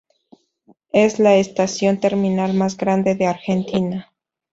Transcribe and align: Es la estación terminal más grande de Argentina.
Es 0.93 1.19
la 1.19 1.35
estación 1.35 1.99
terminal 1.99 2.55
más 2.55 2.75
grande 2.75 3.13
de 3.13 3.27
Argentina. 3.27 4.11